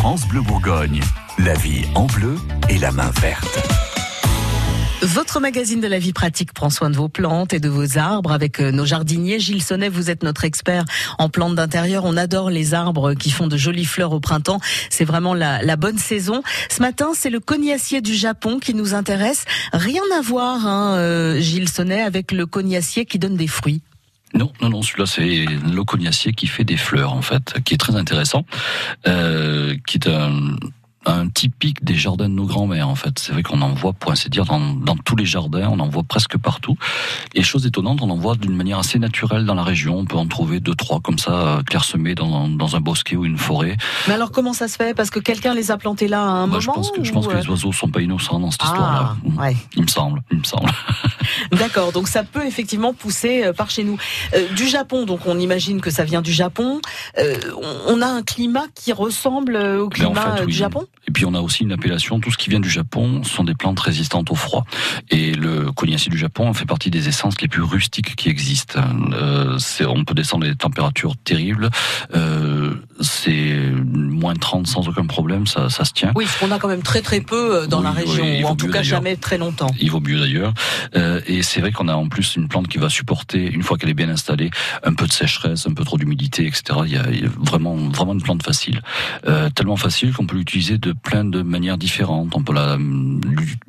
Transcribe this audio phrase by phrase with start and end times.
[0.00, 1.02] France Bleu Bourgogne.
[1.40, 2.36] La vie en bleu
[2.70, 3.60] et la main verte.
[5.02, 8.32] Votre magazine de la vie pratique prend soin de vos plantes et de vos arbres
[8.32, 9.38] avec euh, nos jardiniers.
[9.38, 10.86] Gilles Sonnet, vous êtes notre expert
[11.18, 12.06] en plantes d'intérieur.
[12.06, 14.60] On adore les arbres qui font de jolies fleurs au printemps.
[14.88, 16.42] C'est vraiment la, bonne saison.
[16.70, 19.44] Ce matin, c'est le cognacier du Japon qui nous intéresse.
[19.74, 23.82] Rien à voir, hein, euh, Gilles Sonnet, avec le cognacier qui donne des fruits.
[24.34, 27.78] Non, non, non, celui-là c'est le cognacier qui fait des fleurs en fait, qui est
[27.78, 28.44] très intéressant,
[29.06, 30.08] euh, qui est
[31.06, 33.18] un typique des jardins de nos grands-mères en fait.
[33.18, 36.02] C'est vrai qu'on en voit, pour ainsi dire, dans, tous les jardins, on en voit
[36.02, 36.76] presque partout.
[37.34, 39.98] Et chose étonnante, on en voit d'une manière assez naturelle dans la région.
[39.98, 43.24] On peut en trouver deux, trois comme ça, euh, clairsemés dans, dans un bosquet ou
[43.24, 43.76] une forêt.
[44.08, 44.94] Mais alors comment ça se fait?
[44.94, 47.12] Parce que quelqu'un les a plantés là à un bah, moment Je pense que, je
[47.12, 49.16] pense que les oiseaux sont pas innocents dans cette ah, histoire-là.
[49.42, 49.56] Ouais.
[49.76, 50.70] Il me semble, il me semble.
[51.52, 53.98] D'accord, donc ça peut effectivement pousser euh, par chez nous.
[54.34, 56.80] Euh, du Japon, donc on imagine que ça vient du Japon.
[57.18, 57.36] Euh,
[57.86, 60.46] on a un climat qui ressemble au climat en fait, oui.
[60.46, 60.86] du Japon?
[61.06, 63.54] Et puis on a aussi une appellation, tout ce qui vient du Japon sont des
[63.54, 64.64] plantes résistantes au froid.
[65.10, 68.80] Et le cognacier du Japon fait partie des essences les plus rustiques qui existent.
[69.12, 71.68] Euh, on peut descendre des températures terribles.
[72.14, 73.56] Euh, c'est
[73.92, 76.12] moins 30 sans aucun problème, ça, ça se tient.
[76.14, 78.56] Oui, on a quand même très très peu dans oui, la région, oui, ou en
[78.56, 79.70] tout cas jamais très longtemps.
[79.80, 80.54] Il vaut mieux d'ailleurs.
[80.96, 83.76] Euh, et c'est vrai qu'on a en plus une plante qui va supporter, une fois
[83.76, 84.50] qu'elle est bien installée,
[84.82, 86.80] un peu de sécheresse, un peu trop d'humidité, etc.
[86.86, 88.80] Il y, a, il y, a, vraiment vraiment une plante facile.
[89.26, 92.34] Euh, tellement facile qu'on peut l'utiliser de plein de manières différentes.
[92.34, 92.54] On peut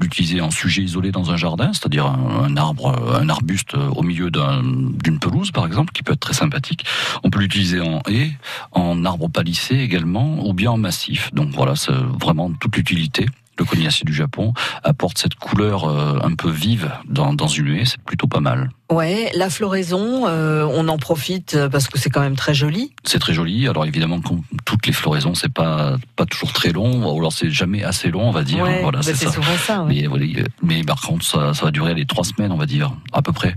[0.00, 4.30] l'utiliser en sujet isolé dans un jardin, c'est-à-dire un, un, arbre, un arbuste au milieu
[4.30, 6.84] d'une pelouse, par exemple, qui peut être très sympathique.
[7.24, 8.32] On peut l'utiliser en haie,
[8.72, 11.32] en arbre palissé également, ou bien en massif.
[11.32, 13.26] Donc voilà, c'est vraiment toute l'utilité
[13.60, 17.84] le cognacier du Japon apporte cette couleur euh, un peu vive dans, dans une haie,
[17.84, 18.70] c'est plutôt pas mal.
[18.90, 22.92] Ouais, la floraison, euh, on en profite parce que c'est quand même très joli.
[23.04, 23.68] C'est très joli.
[23.68, 27.50] Alors évidemment, comme toutes les floraisons, c'est pas pas toujours très long, ou alors c'est
[27.50, 28.64] jamais assez long, on va dire.
[28.64, 29.30] Ouais, voilà, c'est ça.
[29.30, 29.82] souvent ça.
[29.82, 29.94] Ouais.
[29.94, 30.24] Mais, voilà,
[30.62, 33.32] mais par contre, ça, ça va durer les trois semaines, on va dire, à peu
[33.32, 33.54] près.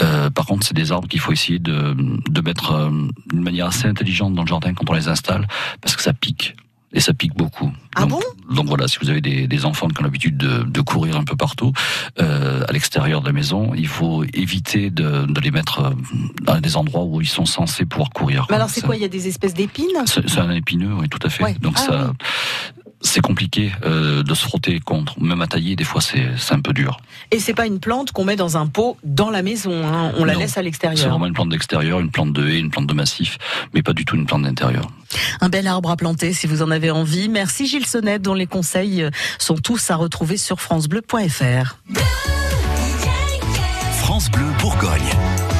[0.00, 1.94] Euh, par contre, c'est des arbres qu'il faut essayer de
[2.28, 2.90] de mettre euh,
[3.30, 5.46] d'une manière assez intelligente dans le jardin quand on les installe,
[5.80, 6.56] parce que ça pique
[6.92, 7.72] et ça pique beaucoup.
[7.94, 8.54] Ah donc, bon?
[8.54, 11.24] donc voilà, si vous avez des, des enfants qui ont l'habitude de, de, courir un
[11.24, 11.72] peu partout
[12.20, 15.94] euh, à l'extérieur de la maison, il faut éviter de, de, les mettre
[16.42, 18.46] dans des endroits où ils sont censés pouvoir courir.
[18.50, 18.96] Mais alors c'est quoi?
[18.96, 19.86] Il y a des espèces d'épines?
[20.06, 21.44] C'est un épineux, oui, tout à fait.
[21.44, 21.56] Ouais.
[21.60, 22.06] Donc ah, ça.
[22.10, 22.26] Oui
[23.02, 25.20] c'est compliqué euh, de se frotter contre.
[25.20, 26.98] Même à tailler, des fois, c'est un peu dur.
[27.30, 29.86] Et c'est pas une plante qu'on met dans un pot dans la maison.
[29.86, 30.12] Hein.
[30.16, 30.98] On la non, laisse à l'extérieur.
[30.98, 33.38] C'est vraiment une plante d'extérieur, une plante de haie, une plante de massif,
[33.74, 34.88] mais pas du tout une plante d'intérieur.
[35.40, 37.28] Un bel arbre à planter si vous en avez envie.
[37.28, 39.06] Merci Gilles Sonnet, dont les conseils
[39.38, 41.76] sont tous à retrouver sur francebleu.fr.
[43.98, 45.51] France Bleu Bourgogne.